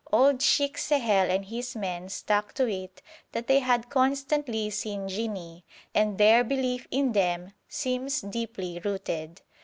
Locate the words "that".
3.33-3.45